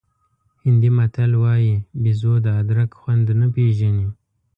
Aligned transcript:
هندي 0.63 0.89
متل 0.97 1.31
وایي 1.43 1.73
بېزو 2.01 2.33
د 2.45 2.47
ادرک 2.61 2.91
خوند 2.99 3.27
نه 3.39 3.47
پېژني. 3.53 4.07